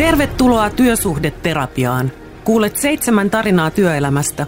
[0.00, 2.12] Tervetuloa työsuhdeterapiaan.
[2.44, 4.46] Kuulet seitsemän tarinaa työelämästä.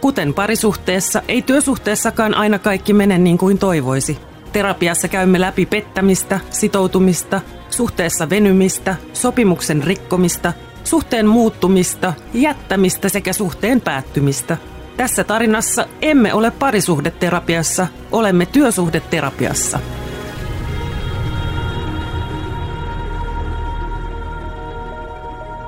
[0.00, 4.18] Kuten parisuhteessa, ei työsuhteessakaan aina kaikki mene niin kuin toivoisi.
[4.52, 7.40] Terapiassa käymme läpi pettämistä, sitoutumista,
[7.70, 10.52] suhteessa venymistä, sopimuksen rikkomista,
[10.84, 14.56] suhteen muuttumista, jättämistä sekä suhteen päättymistä.
[14.96, 19.78] Tässä tarinassa emme ole parisuhdeterapiassa, olemme työsuhdeterapiassa.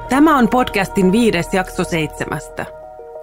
[0.09, 2.67] Tämä on podcastin viides jakso seitsemästä.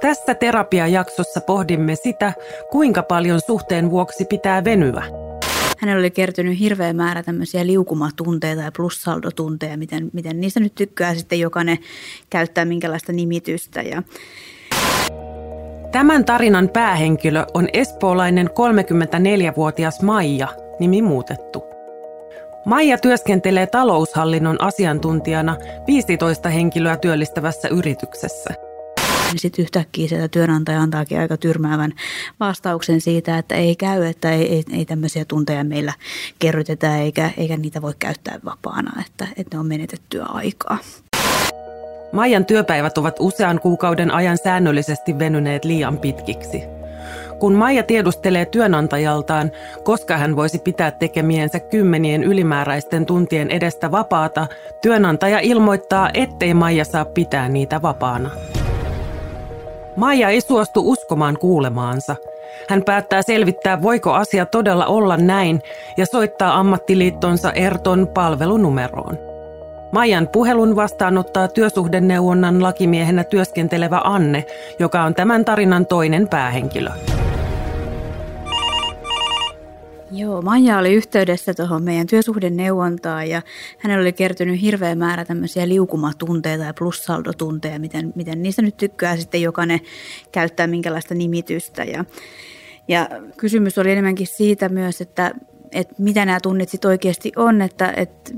[0.02, 2.34] Tässä terapiajaksossa pohdimme sitä,
[2.72, 5.04] kuinka paljon suhteen vuoksi pitää venyä.
[5.80, 11.40] Hänellä oli kertynyt hirveä määrä tämmöisiä liukumatunteita ja plussaldotunteja, miten, miten niistä nyt tykkää sitten
[11.40, 11.78] jokainen
[12.30, 13.81] käyttää minkälaista nimitystä.
[13.81, 14.04] Ja
[15.92, 20.48] Tämän tarinan päähenkilö on espoolainen 34-vuotias Maija,
[20.80, 21.73] nimi muutettu.
[22.66, 28.50] Maija työskentelee taloushallinnon asiantuntijana 15 henkilöä työllistävässä yrityksessä.
[29.36, 31.94] sitten yhtäkkiä sieltä työnantaja antaakin aika tyrmäävän
[32.39, 35.94] vastauksen siitä, että ei käy, että ei, ei, ei tämmöisiä tunteja meillä
[36.39, 40.77] kerrytetä eikä, eikä niitä voi käyttää vapaana, että, että ne on menetettyä aikaa.
[42.11, 46.64] Maijan työpäivät ovat usean kuukauden ajan säännöllisesti venyneet liian pitkiksi.
[47.44, 49.52] Kun Maija tiedustelee työnantajaltaan,
[49.83, 54.47] koska hän voisi pitää tekemiensä kymmenien ylimääräisten tuntien edestä vapaata,
[54.81, 58.30] työnantaja ilmoittaa, ettei Maija saa pitää niitä vapaana.
[59.95, 62.16] Maija ei suostu uskomaan kuulemaansa.
[62.69, 65.61] Hän päättää selvittää, voiko asia todella olla näin,
[65.97, 69.17] ja soittaa ammattiliittonsa Erton palvelunumeroon.
[69.91, 74.45] Maijan puhelun vastaanottaa työsuhdeneuvonnan lakimiehenä työskentelevä Anne,
[74.80, 76.91] joka on tämän tarinan toinen päähenkilö.
[80.16, 83.42] Joo, Maija oli yhteydessä tuohon meidän työsuhdeneuvontaan ja
[83.78, 89.42] hänellä oli kertynyt hirveä määrä tämmöisiä liukumatunteita ja plussaldotunteja, miten, miten niistä nyt tykkää sitten
[89.42, 89.80] jokainen
[90.31, 91.83] käyttää minkälaista nimitystä.
[91.83, 92.05] Ja,
[92.88, 95.32] ja kysymys oli enemmänkin siitä myös, että
[95.73, 98.32] että mitä nämä tunnit sitten oikeasti on, että, että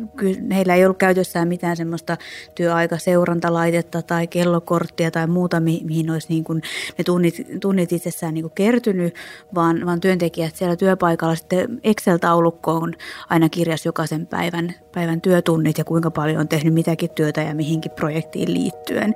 [0.54, 2.18] heillä ei ollut käytössään mitään semmoista
[2.56, 6.62] työaikaseurantalaitetta tai kellokorttia tai muuta, mi- mihin olisi niin kuin
[6.98, 9.16] ne tunnit, tunnit itsessään niin kuin kertynyt,
[9.56, 12.94] vaan, vaan työntekijät siellä työpaikalla sitten Excel-taulukkoon
[13.30, 17.92] aina kirjas jokaisen päivän, päivän työtunnit ja kuinka paljon on tehnyt mitäkin työtä ja mihinkin
[17.92, 19.16] projektiin liittyen.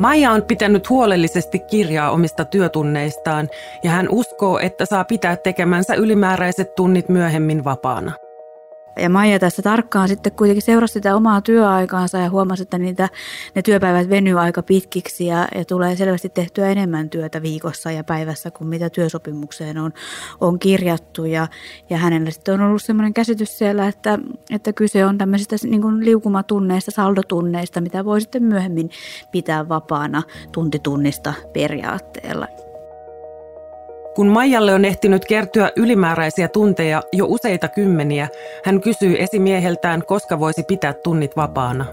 [0.00, 3.48] Maija on pitänyt huolellisesti kirjaa omista työtunneistaan
[3.82, 8.12] ja hän uskoo, että saa pitää tekemänsä ylimääräiset tunnit myöhemmin vapaana.
[8.96, 13.08] Ja Maija tässä tarkkaan sitten kuitenkin seurasi sitä omaa työaikaansa ja huomasi, että niitä,
[13.54, 18.50] ne työpäivät venyy aika pitkiksi ja, ja tulee selvästi tehtyä enemmän työtä viikossa ja päivässä
[18.50, 19.92] kuin mitä työsopimukseen on,
[20.40, 21.24] on kirjattu.
[21.24, 21.48] Ja,
[21.90, 24.18] ja hänellä sitten on ollut sellainen käsitys siellä, että,
[24.50, 28.90] että kyse on tämmöisistä niin kuin liukumatunneista, saldotunneista, mitä voi sitten myöhemmin
[29.32, 30.22] pitää vapaana
[30.52, 32.69] tuntitunnista periaatteella.
[34.20, 38.28] Kun Maijalle on ehtinyt kertyä ylimääräisiä tunteja jo useita kymmeniä,
[38.64, 41.84] hän kysyy esimieheltään, koska voisi pitää tunnit vapaana.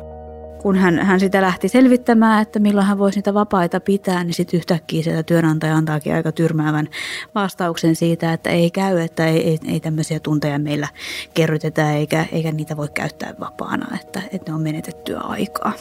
[0.62, 4.58] Kun hän, hän sitä lähti selvittämään, että milloin hän voisi niitä vapaita pitää, niin sitten
[4.58, 6.88] yhtäkkiä sieltä työnantaja antaakin aika tyrmäävän
[7.36, 10.88] vastauksen siitä, että ei käy, että ei, ei, ei tämmöisiä tunteja meillä
[11.34, 15.74] kerrytetä eikä, eikä niitä voi käyttää vapaana, että, että ne on menetettyä aikaa.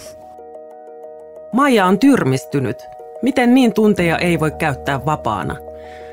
[1.53, 2.77] Maija on tyrmistynyt.
[3.23, 5.66] Miten niin tunteja ei voi käyttää vapaana?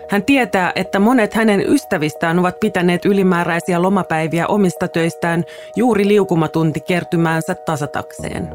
[0.09, 5.43] Hän tietää, että monet hänen ystävistään ovat pitäneet ylimääräisiä lomapäiviä omista töistään
[5.75, 8.49] juuri liukumatunti kertymäänsä tasatakseen.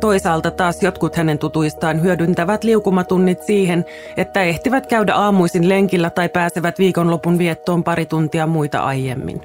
[0.00, 3.84] Toisaalta taas jotkut hänen tutuistaan hyödyntävät liukumatunnit siihen,
[4.16, 9.40] että ehtivät käydä aamuisin lenkillä tai pääsevät viikonlopun viettoon pari tuntia muita aiemmin.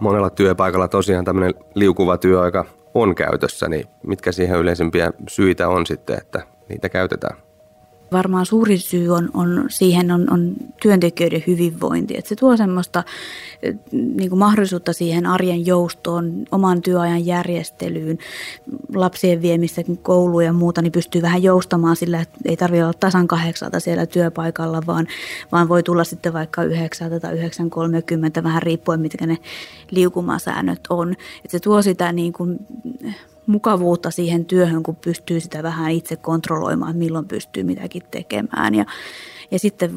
[0.00, 2.64] Monella työpaikalla tosiaan tämmöinen liukuva työaika
[2.94, 7.36] on käytössä, niin mitkä siihen yleisimpiä syitä on sitten, että niitä käytetään?
[8.12, 12.14] Varmaan suurin syy on, on siihen on, on työntekijöiden hyvinvointi.
[12.18, 13.04] Että se tuo semmoista
[13.92, 18.18] niin kuin mahdollisuutta siihen arjen joustoon, oman työajan järjestelyyn,
[18.94, 23.28] lapsien viemistä kouluun ja muuta, niin pystyy vähän joustamaan sillä, että ei tarvitse olla tasan
[23.28, 25.06] kahdeksalta siellä työpaikalla, vaan,
[25.52, 29.38] vaan voi tulla sitten vaikka yhdeksältä tai 9.30, vähän riippuen mitkä ne
[29.90, 31.12] liukumasäännöt on.
[31.12, 32.58] Että se tuo sitä niin kuin
[33.46, 38.74] mukavuutta siihen työhön, kun pystyy sitä vähän itse kontrolloimaan, milloin pystyy mitäkin tekemään.
[38.74, 38.84] Ja,
[39.50, 39.90] ja sitten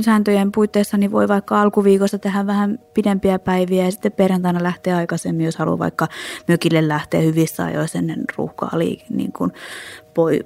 [0.00, 5.46] sääntöjen puitteissa niin voi vaikka alkuviikosta tehdä vähän pidempiä päiviä ja sitten perjantaina lähteä aikaisemmin,
[5.46, 6.08] jos haluaa vaikka
[6.48, 8.70] mökille lähteä hyvissä ajoin ennen ruuhkaa
[9.10, 9.52] niin kuin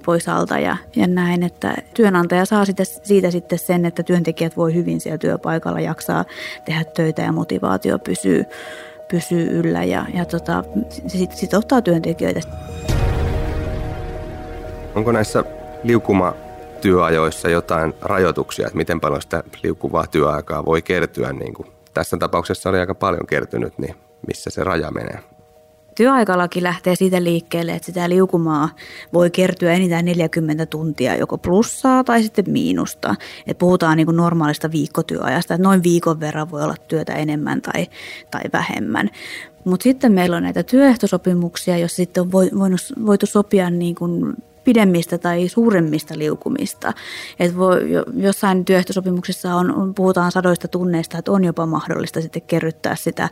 [0.05, 4.73] pois alta ja, ja näin, että työnantaja saa sitä, siitä sitten sen, että työntekijät voi
[4.73, 6.25] hyvin siellä työpaikalla jaksaa
[6.65, 8.45] tehdä töitä ja motivaatio pysyy,
[9.11, 10.63] pysyy yllä ja, ja tota,
[11.07, 12.41] sit, sitouttaa työntekijöitä.
[14.95, 15.43] Onko näissä
[15.83, 21.33] liukumatyöajoissa jotain rajoituksia, että miten paljon sitä liukuvaa työaikaa voi kertyä?
[21.33, 23.95] Niin kuin tässä tapauksessa oli aika paljon kertynyt, niin
[24.27, 25.34] missä se raja menee?
[25.95, 28.69] Työaikalaki lähtee siitä liikkeelle, että sitä liukumaa
[29.13, 33.15] voi kertyä enintään 40 tuntia joko plussaa tai sitten miinusta.
[33.47, 37.87] Et puhutaan niin kuin normaalista viikkotyöajasta, että noin viikon verran voi olla työtä enemmän tai,
[38.31, 39.09] tai vähemmän.
[39.65, 42.31] Mutta sitten meillä on näitä työehtosopimuksia, jos sitten on
[43.05, 44.35] voitu sopia niin kuin
[44.65, 46.93] pidemmistä tai suuremmista liukumista.
[47.39, 47.81] Et voi,
[48.13, 53.29] jossain työehtosopimuksessa on, puhutaan sadoista tunneista, että on jopa mahdollista sitten kerryttää sitä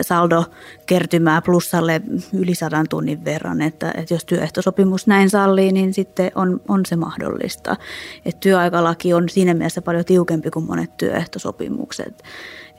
[0.00, 2.00] saldokertymää plussalle
[2.32, 3.62] yli sadan tunnin verran.
[3.62, 7.76] Että, että jos työehtosopimus näin sallii, niin sitten on, on se mahdollista.
[8.24, 12.22] Et työaikalaki on siinä mielessä paljon tiukempi kuin monet työehtosopimukset.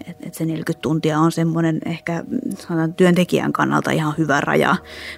[0.08, 2.24] Että et se 40 tuntia on semmoinen ehkä
[2.60, 4.76] sanotaan, työntekijän kannalta ihan hyvä raja,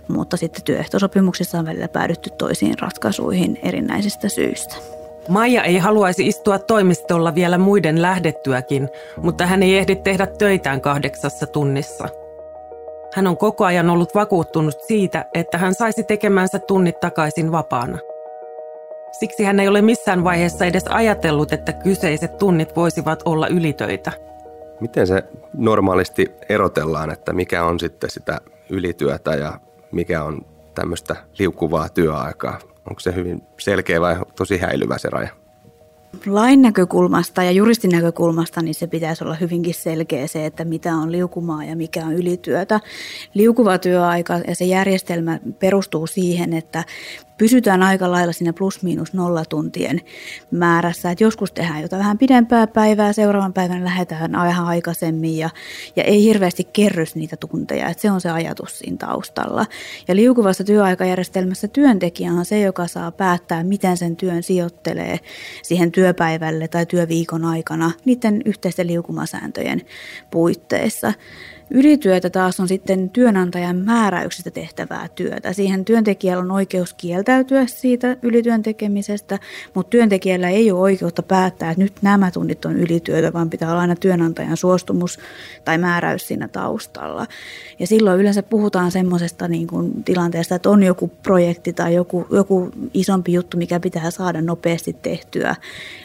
[0.07, 4.75] mutta sitten työehtosopimuksissa on välillä päädytty toisiin ratkaisuihin erinäisistä syistä.
[5.29, 11.47] Maija ei haluaisi istua toimistolla vielä muiden lähdettyäkin, mutta hän ei ehdi tehdä töitään kahdeksassa
[11.47, 12.09] tunnissa.
[13.15, 17.97] Hän on koko ajan ollut vakuuttunut siitä, että hän saisi tekemänsä tunnit takaisin vapaana.
[19.19, 24.11] Siksi hän ei ole missään vaiheessa edes ajatellut, että kyseiset tunnit voisivat olla ylitöitä–
[24.81, 25.23] Miten se
[25.53, 29.59] normaalisti erotellaan, että mikä on sitten sitä ylityötä ja
[29.91, 30.45] mikä on
[30.75, 32.59] tämmöistä liukuvaa työaikaa?
[32.89, 35.29] Onko se hyvin selkeä vai tosi häilyvä se raja?
[36.25, 41.11] Lain näkökulmasta ja juristin näkökulmasta niin se pitäisi olla hyvinkin selkeä se, että mitä on
[41.11, 42.79] liukumaa ja mikä on ylityötä.
[43.33, 46.83] Liukuva työaika ja se järjestelmä perustuu siihen, että
[47.41, 50.01] pysytään aika lailla siinä plus-miinus nolla tuntien
[50.51, 51.11] määrässä.
[51.11, 55.49] Et joskus tehdään jotain vähän pidempää päivää, seuraavan päivän lähdetään vähän aikaisemmin ja,
[55.95, 57.89] ja ei hirveästi kerrys niitä tunteja.
[57.89, 59.65] Et se on se ajatus siinä taustalla.
[60.07, 65.19] Ja liukuvassa työaikajärjestelmässä työntekijä on se, joka saa päättää, miten sen työn sijoittelee
[65.63, 69.81] siihen työpäivälle tai työviikon aikana niiden yhteisten liukumasääntöjen
[70.31, 71.13] puitteissa.
[71.73, 75.53] Ylityötä taas on sitten työnantajan määräyksestä tehtävää työtä.
[75.53, 79.39] Siihen työntekijällä on oikeus kieltäytyä siitä ylityön tekemisestä,
[79.73, 83.81] mutta työntekijällä ei ole oikeutta päättää, että nyt nämä tunnit on ylityötä, vaan pitää olla
[83.81, 85.19] aina työnantajan suostumus
[85.65, 87.27] tai määräys siinä taustalla.
[87.79, 92.71] Ja silloin yleensä puhutaan semmoisesta niin kuin tilanteesta, että on joku projekti tai joku, joku
[92.93, 95.55] isompi juttu, mikä pitää saada nopeasti tehtyä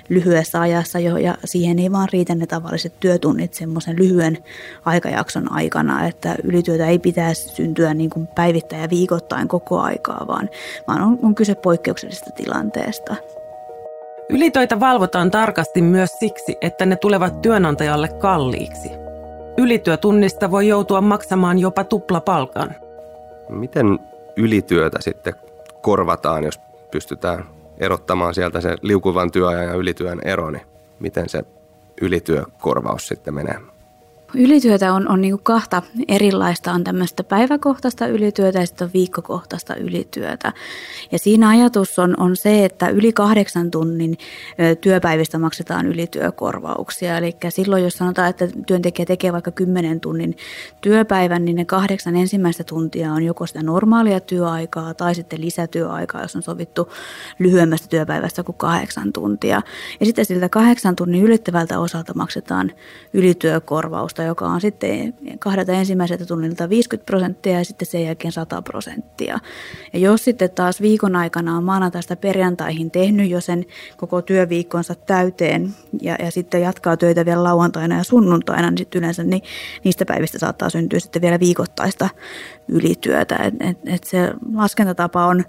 [0.08, 4.38] lyhyessä ajassa jo, ja siihen ei vaan riitä ne tavalliset työtunnit semmoisen lyhyen
[4.84, 10.50] aikajakson aikana, että ylityötä ei pitäisi syntyä niin kuin päivittäin ja viikoittain koko aikaa, vaan,
[10.88, 13.16] vaan on, on kyse poikkeuksellisesta tilanteesta.
[14.28, 18.90] Ylitöitä valvotaan tarkasti myös siksi, että ne tulevat työnantajalle kalliiksi.
[19.58, 22.74] Ylityötunnista voi joutua maksamaan jopa tuplapalkan.
[23.48, 23.98] Miten
[24.36, 25.34] ylityötä sitten
[25.82, 26.60] korvataan, jos
[26.90, 27.44] pystytään
[27.78, 30.66] erottamaan sieltä se liukuvan työajan ja ylityön ero, niin
[31.00, 31.42] miten se
[32.00, 33.56] ylityökorvaus sitten menee?
[34.34, 36.72] Ylityötä on, on niin kahta erilaista.
[36.72, 40.52] On tämmöistä päiväkohtaista ylityötä ja sitten on viikkokohtaista ylityötä.
[41.12, 44.18] Ja siinä ajatus on, on se, että yli kahdeksan tunnin
[44.80, 47.18] työpäivistä maksetaan ylityökorvauksia.
[47.18, 50.36] Eli silloin, jos sanotaan, että työntekijä tekee vaikka kymmenen tunnin
[50.80, 56.36] työpäivän, niin ne kahdeksan ensimmäistä tuntia on joko sitä normaalia työaikaa tai sitten lisätyöaikaa, jos
[56.36, 56.92] on sovittu
[57.38, 59.62] lyhyemmästä työpäivästä kuin kahdeksan tuntia.
[60.00, 62.72] Ja sitten siltä kahdeksan tunnin ylittävältä osalta maksetaan
[64.16, 69.38] ylityökorvausta joka on sitten kahdelta ensimmäiseltä tunnilta 50 prosenttia ja sitten sen jälkeen 100 prosenttia.
[69.92, 73.64] Ja jos sitten taas viikon aikana on maanantaista perjantaihin tehnyt jo sen
[73.96, 79.24] koko työviikkonsa täyteen ja, ja sitten jatkaa töitä vielä lauantaina ja sunnuntaina, niin sitten yleensä
[79.24, 79.42] niin,
[79.84, 82.08] niistä päivistä saattaa syntyä sitten vielä viikoittaista
[82.68, 83.36] ylityötä.
[83.36, 85.44] Et, et, et se laskentatapa on,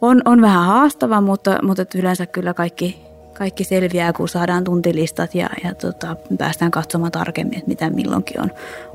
[0.00, 3.09] on, on vähän haastava, mutta, mutta yleensä kyllä kaikki
[3.40, 8.50] kaikki selviää, kun saadaan tuntilistat ja, ja tota, päästään katsomaan tarkemmin, että mitä milloinkin on,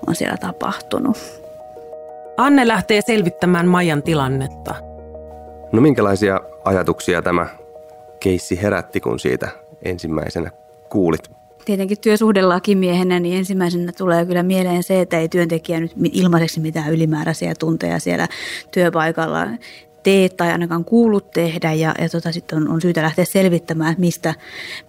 [0.07, 1.17] on siellä tapahtunut.
[2.37, 4.75] Anne lähtee selvittämään Majan tilannetta.
[5.71, 7.47] No minkälaisia ajatuksia tämä
[8.19, 9.49] keissi herätti, kun siitä
[9.85, 10.51] ensimmäisenä
[10.89, 11.31] kuulit?
[11.65, 17.53] Tietenkin työsuhdelakimiehenä niin ensimmäisenä tulee kyllä mieleen se, että ei työntekijä nyt ilmaiseksi mitään ylimääräisiä
[17.59, 18.27] tunteja siellä
[18.71, 19.47] työpaikalla
[20.05, 24.01] tee tai ainakaan kuulu tehdä ja, ja tota, sitten on, on syytä lähteä selvittämään, että
[24.01, 24.33] mistä,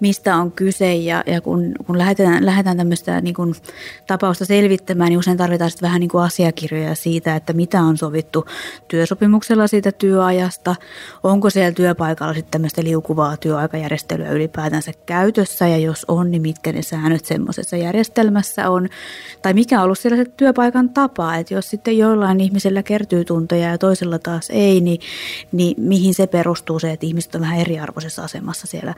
[0.01, 0.95] mistä on kyse.
[0.95, 3.55] Ja, ja kun, kun lähdetään, lähdetään tämmöistä niin kuin,
[4.07, 8.45] tapausta selvittämään, niin usein tarvitaan sitten vähän niin kuin asiakirjoja siitä, että mitä on sovittu
[8.89, 10.77] työsopimuksella siitä työajasta,
[11.23, 15.69] onko siellä työpaikalla sitten tämmöistä liukuvaa työaikajärjestelyä ylipäätänsä käytössä?
[15.69, 18.89] Ja jos on, niin mitkä ne säännöt semmoisessa järjestelmässä on,
[19.43, 23.69] tai mikä on ollut siellä se työpaikan tapa, että jos sitten joillain ihmisellä kertyy tunteja
[23.69, 25.01] ja toisella taas ei, niin,
[25.53, 28.95] niin mihin se perustuu se, että ihmiset on vähän eriarvoisessa asemassa siellä,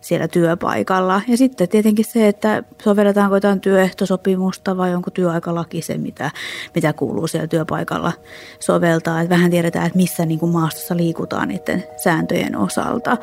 [0.00, 1.22] siellä työpaikalla.
[1.28, 6.30] Ja sitten tietenkin se, että sovelletaanko jotain työehtosopimusta vai onko työaikalaki se, mitä,
[6.74, 8.12] mitä kuuluu siellä työpaikalla
[8.60, 9.20] soveltaa.
[9.20, 13.16] Että vähän tiedetään, että missä niin kuin maastossa liikutaan niiden sääntöjen osalta.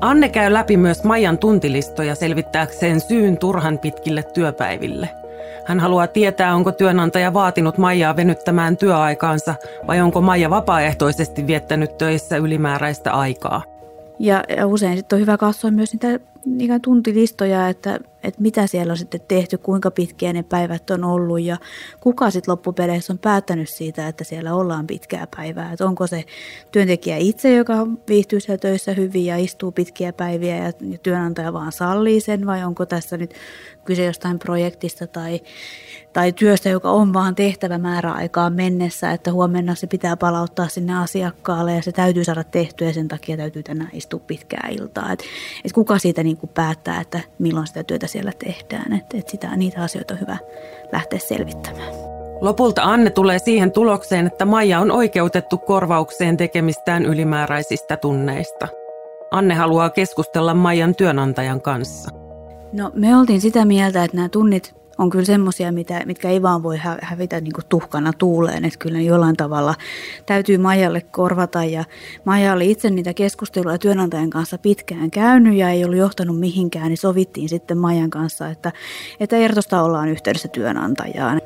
[0.00, 5.08] Anne käy läpi myös Maijan tuntilistoja selvittääkseen syyn turhan pitkille työpäiville–
[5.64, 9.54] hän haluaa tietää, onko työnantaja vaatinut Maijaa venyttämään työaikaansa
[9.86, 13.62] vai onko Maija vapaaehtoisesti viettänyt töissä ylimääräistä aikaa.
[14.18, 16.20] Ja, usein sitten on hyvä katsoa myös niitä
[16.58, 21.40] ikään tuntilistoja, että, että mitä siellä on sitten tehty, kuinka pitkiä ne päivät on ollut
[21.40, 21.56] ja
[22.00, 25.72] kuka sitten loppupeleissä on päättänyt siitä, että siellä ollaan pitkää päivää.
[25.72, 26.24] Että onko se
[26.72, 30.72] työntekijä itse, joka viihtyy siellä töissä hyvin ja istuu pitkiä päiviä ja
[31.02, 33.34] työnantaja vaan sallii sen vai onko tässä nyt
[33.84, 35.40] kyse jostain projektista tai,
[36.12, 41.74] tai työstä, joka on vaan tehtävä määräaikaan mennessä, että huomenna se pitää palauttaa sinne asiakkaalle
[41.74, 45.12] ja se täytyy saada tehtyä ja sen takia täytyy tänään istua pitkää iltaa.
[45.12, 45.22] Et,
[45.64, 49.56] et kuka siitä niin kuin päättää, että milloin sitä työtä siellä tehdään, että et sitä,
[49.56, 50.36] niitä asioita on hyvä
[50.92, 51.92] lähteä selvittämään.
[52.40, 58.68] Lopulta Anne tulee siihen tulokseen, että Maija on oikeutettu korvaukseen tekemistään ylimääräisistä tunneista.
[59.30, 62.10] Anne haluaa keskustella Maijan työnantajan kanssa.
[62.72, 65.72] No me oltiin sitä mieltä, että nämä tunnit on kyllä semmoisia,
[66.04, 69.74] mitkä ei vaan voi hävitä niin kuin tuhkana tuuleen, että kyllä ne jollain tavalla
[70.26, 71.64] täytyy Maijalle korvata.
[71.64, 71.84] Ja
[72.24, 76.98] Maija oli itse niitä keskusteluja työnantajan kanssa pitkään käynyt ja ei ollut johtanut mihinkään, niin
[76.98, 78.72] sovittiin sitten Maijan kanssa, että,
[79.20, 81.40] että Ertosta ollaan yhteydessä työnantajaan.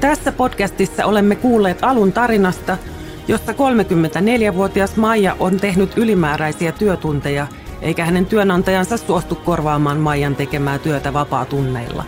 [0.00, 2.78] Tässä podcastissa olemme kuulleet alun tarinasta,
[3.28, 7.46] jossa 34-vuotias Maija on tehnyt ylimääräisiä työtunteja–
[7.82, 12.04] eikä hänen työnantajansa suostu korvaamaan Maijan tekemää työtä vapaatunneilla.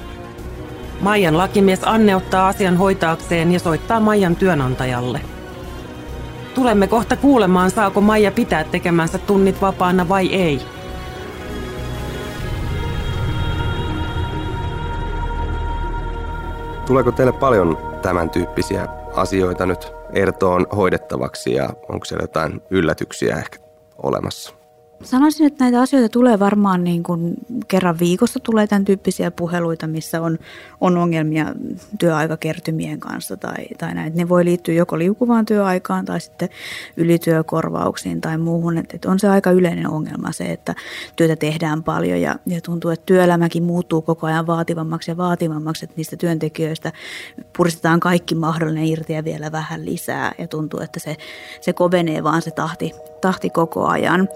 [1.00, 5.20] Maijan lakimies Anne ottaa asian hoitaakseen ja soittaa Maijan työnantajalle.
[6.54, 10.60] Tulemme kohta kuulemaan, saako Maija pitää tekemänsä tunnit vapaana vai ei.
[16.86, 23.58] Tuleeko teille paljon tämän tyyppisiä asioita nyt Ertoon hoidettavaksi ja onko siellä jotain yllätyksiä ehkä
[24.02, 24.55] olemassa?
[25.02, 27.34] Sanoisin, että näitä asioita tulee varmaan niin kuin
[27.68, 30.38] kerran viikossa tulee tämän tyyppisiä puheluita, missä on,
[30.80, 31.46] on ongelmia
[31.98, 34.12] työaikakertymien kanssa tai, tai näin.
[34.16, 36.48] Ne voi liittyä joko liukuvaan työaikaan tai sitten
[36.96, 38.78] ylityökorvauksiin tai muuhun.
[38.78, 40.74] Että, että on se aika yleinen ongelma se, että
[41.16, 45.96] työtä tehdään paljon ja, ja tuntuu, että työelämäkin muuttuu koko ajan vaativammaksi ja vaativammaksi, että
[45.96, 46.92] niistä työntekijöistä
[47.56, 51.16] puristetaan kaikki mahdollinen irti ja vielä vähän lisää ja tuntuu, että se,
[51.60, 54.28] se kovenee vaan se tahti, tahti koko ajan.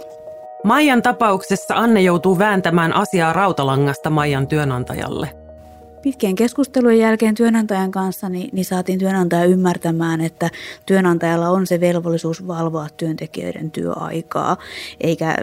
[0.65, 5.31] Maijan tapauksessa Anne joutuu vääntämään asiaa rautalangasta Maijan työnantajalle.
[6.03, 10.51] Pitkien keskustelujen jälkeen työnantajan kanssa niin, niin saatiin työnantaja ymmärtämään, että
[10.87, 14.57] työnantajalla on se velvollisuus valvoa työntekijöiden työaikaa,
[15.01, 15.37] eikä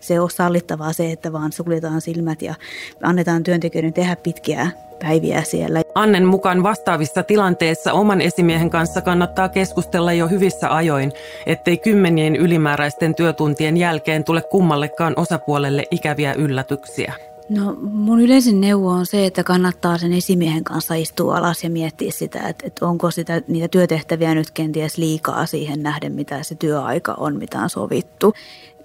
[0.00, 2.54] se ole sallittavaa se, että vaan suljetaan silmät ja
[3.02, 4.70] annetaan työntekijöiden tehdä pitkiä
[5.02, 5.82] päiviä siellä.
[5.94, 11.12] Annen mukaan vastaavissa tilanteissa oman esimiehen kanssa kannattaa keskustella jo hyvissä ajoin,
[11.46, 17.14] ettei kymmenien ylimääräisten työtuntien jälkeen tule kummallekaan osapuolelle ikäviä yllätyksiä.
[17.50, 22.10] No mun yleisin neuvo on se, että kannattaa sen esimiehen kanssa istua alas ja miettiä
[22.12, 27.14] sitä, että, että onko sitä, niitä työtehtäviä nyt kenties liikaa siihen nähden, mitä se työaika
[27.18, 28.34] on, mitä on sovittu.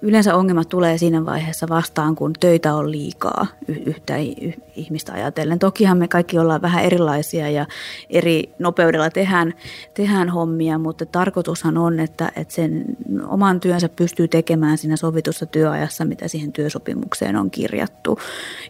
[0.02, 3.46] Yleensä ongelmat tulee siinä vaiheessa vastaan, kun töitä on liikaa
[3.86, 4.14] yhtä
[4.76, 5.58] ihmistä ajatellen.
[5.58, 7.66] Tokihan me kaikki ollaan vähän erilaisia ja
[8.10, 9.54] eri nopeudella tehdään,
[9.94, 12.84] tehdään hommia, mutta tarkoitushan on, että, että sen
[13.28, 18.18] oman työnsä pystyy tekemään siinä sovitussa työajassa, mitä siihen työsopimukseen on kirjattu.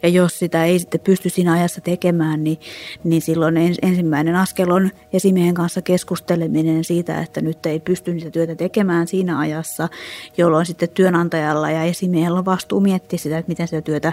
[0.02, 2.60] Ja jos sitä ei sitten pysty siinä ajassa tekemään, niin,
[3.04, 8.54] niin silloin ensimmäinen askel on esimiehen kanssa keskusteleminen siitä, että nyt ei pysty niitä työtä
[8.54, 9.88] tekemään siinä ajassa,
[10.36, 14.12] jolloin sitten työnantaja työnantajalla ja esimiehellä on vastuu miettiä sitä, että miten sitä työtä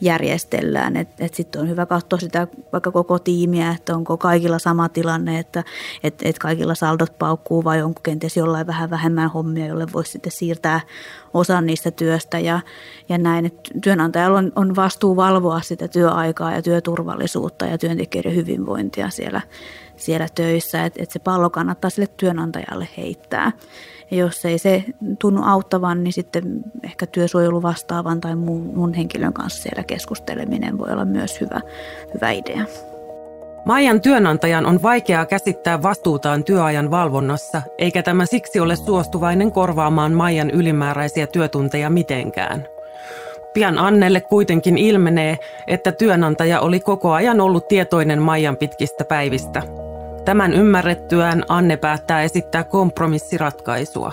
[0.00, 0.96] järjestellään.
[0.96, 5.38] Että et sitten on hyvä katsoa sitä vaikka koko tiimiä, että onko kaikilla sama tilanne,
[5.38, 5.64] että
[6.04, 10.32] et, et kaikilla saldot paukkuu vai onko kenties jollain vähän vähemmän hommia, jolle voisi sitten
[10.32, 10.80] siirtää
[11.34, 12.60] osan niistä työstä ja,
[13.08, 13.46] ja näin.
[13.46, 19.40] Että työnantajalla on, on vastuu valvoa sitä työaikaa ja työturvallisuutta ja työntekijöiden hyvinvointia siellä,
[19.96, 23.52] siellä töissä, että, että se pallo kannattaa sille työnantajalle heittää.
[24.10, 24.84] Ja jos ei se
[25.18, 26.44] tunnu auttavan, niin sitten
[26.82, 31.60] ehkä työsuojelu vastaavan tai muun, henkilön kanssa siellä keskusteleminen voi olla myös hyvä,
[32.14, 32.64] hyvä idea.
[33.64, 40.50] Maijan työnantajan on vaikeaa käsittää vastuutaan työajan valvonnassa, eikä tämä siksi ole suostuvainen korvaamaan Maijan
[40.50, 42.66] ylimääräisiä työtunteja mitenkään.
[43.54, 49.62] Pian Annelle kuitenkin ilmenee, että työnantaja oli koko ajan ollut tietoinen Maijan pitkistä päivistä.
[50.24, 54.12] Tämän ymmärrettyään Anne päättää esittää kompromissiratkaisua.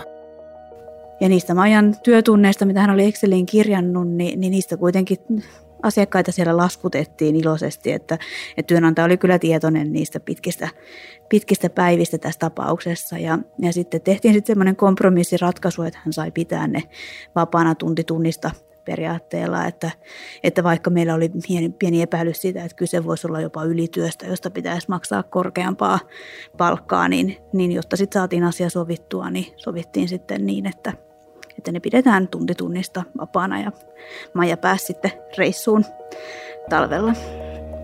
[1.21, 5.17] Ja niistä Maijan työtunneista, mitä hän oli Exceliin kirjannut, niin, niin niistä kuitenkin
[5.83, 8.17] asiakkaita siellä laskutettiin iloisesti, että,
[8.57, 10.69] että työnantaja oli kyllä tietoinen niistä pitkistä,
[11.29, 13.17] pitkistä päivistä tässä tapauksessa.
[13.17, 16.83] Ja, ja sitten tehtiin sitten semmoinen kompromissiratkaisu, että hän sai pitää ne
[17.35, 18.51] vapaana tunti tunnista
[18.85, 19.91] periaatteella, että,
[20.43, 24.50] että vaikka meillä oli pieni, pieni epäilys siitä, että kyse voisi olla jopa ylityöstä, josta
[24.50, 26.00] pitäisi maksaa korkeampaa
[26.57, 30.93] palkkaa, niin, niin jotta sitten saatiin asia sovittua, niin sovittiin sitten niin, että,
[31.57, 33.71] että ne pidetään tunti tunnista vapaana ja
[34.33, 35.85] Maija pääsi sitten reissuun
[36.69, 37.13] talvella.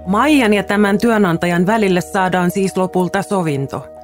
[0.08, 3.86] Maijan ja tämän työnantajan välille saadaan siis lopulta sovinto–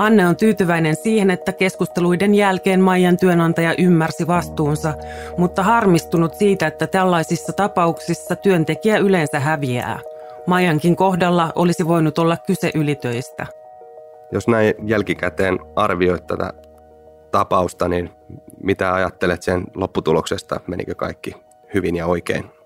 [0.00, 4.94] Anne on tyytyväinen siihen, että keskusteluiden jälkeen Maijan työnantaja ymmärsi vastuunsa,
[5.38, 9.98] mutta harmistunut siitä, että tällaisissa tapauksissa työntekijä yleensä häviää.
[10.46, 13.46] Maijankin kohdalla olisi voinut olla kyse ylitöistä.
[14.32, 16.52] Jos näin jälkikäteen arvioit tätä
[17.30, 18.10] tapausta, niin
[18.62, 20.60] mitä ajattelet sen lopputuloksesta?
[20.66, 21.34] Menikö kaikki
[21.74, 22.59] hyvin ja oikein?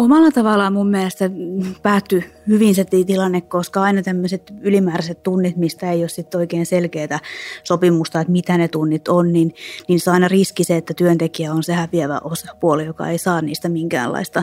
[0.00, 1.30] Omalla tavallaan mun mielestä
[1.82, 7.18] päättyi hyvin se tilanne, koska aina tämmöiset ylimääräiset tunnit, mistä ei ole sitten oikein selkeää
[7.64, 9.54] sopimusta, että mitä ne tunnit on, niin,
[9.88, 13.42] niin se on aina riski se, että työntekijä on se häviävä osapuoli, joka ei saa
[13.42, 14.42] niistä minkäänlaista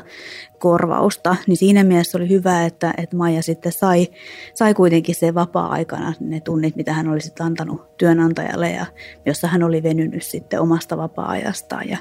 [0.60, 1.36] korvausta.
[1.48, 4.08] Niin siinä mielessä oli hyvä, että, että Maija sitten sai,
[4.54, 8.86] sai kuitenkin se vapaa-aikana ne tunnit, mitä hän oli sitten antanut työnantajalle ja
[9.26, 11.98] jossa hän oli venynyt sitten omasta vapaa-ajastaan ja,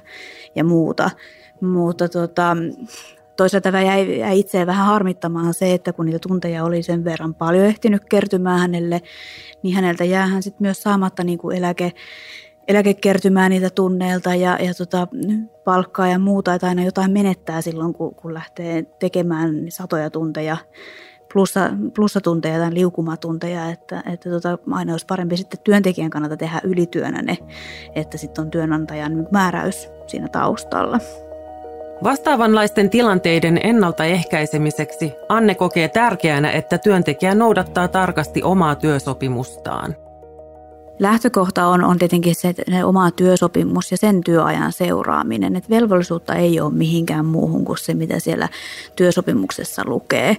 [0.54, 1.10] ja muuta.
[1.60, 2.56] Mutta tota,
[3.36, 7.64] toisaalta jäi, jäi itseä vähän harmittamaan se, että kun niitä tunteja oli sen verran paljon
[7.64, 9.02] ehtinyt kertymään hänelle,
[9.62, 11.92] niin häneltä jäähän sitten myös saamatta niin kuin eläke,
[12.68, 15.08] eläkekertymää niitä tunneilta ja, ja tota,
[15.64, 20.56] palkkaa ja muuta, että aina jotain menettää silloin, kun, kun lähtee tekemään satoja tunteja,
[21.32, 27.22] plussa, plussatunteja tai liukumatunteja, että, että tota, aina olisi parempi sitten työntekijän kannalta tehdä ylityönä
[27.22, 27.38] ne,
[27.94, 30.98] että sitten on työnantajan määräys siinä taustalla.
[32.04, 40.05] Vastaavanlaisten tilanteiden ennaltaehkäisemiseksi Anne kokee tärkeänä, että työntekijä noudattaa tarkasti omaa työsopimustaan.
[40.98, 45.56] Lähtökohta on, on tietenkin se, se oma työsopimus ja sen työajan seuraaminen.
[45.56, 48.48] Että velvollisuutta ei ole mihinkään muuhun kuin se, mitä siellä
[48.96, 50.36] työsopimuksessa lukee.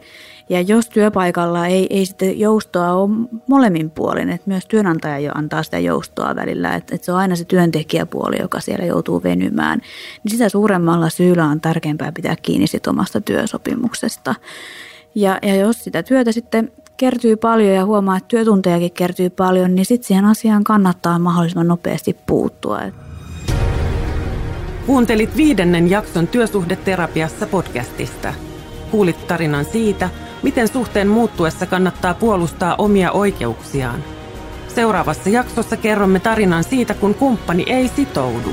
[0.50, 3.10] Ja jos työpaikalla ei, ei sitten joustoa ole
[3.48, 7.36] molemmin puolin, että myös työnantaja jo antaa sitä joustoa välillä, että, että se on aina
[7.36, 9.82] se työntekijäpuoli, joka siellä joutuu venymään,
[10.24, 14.36] niin sitä suuremmalla syyllä on tärkeämpää pitää kiinni sit omasta työsopimuksesta.
[15.16, 19.86] Ja, ja jos sitä työtä sitten kertyy paljon ja huomaa, että työtuntejakin kertyy paljon, niin
[19.86, 22.80] sitten siihen asiaan kannattaa mahdollisimman nopeasti puuttua.
[24.86, 28.34] Kuuntelit viidennen jakson Työsuhdeterapiassa podcastista.
[28.92, 30.10] Kuulit tarinan siitä,
[30.44, 34.04] miten suhteen muuttuessa kannattaa puolustaa omia oikeuksiaan.
[34.68, 38.50] Seuraavassa jaksossa kerromme tarinan siitä, kun kumppani ei sitoudu.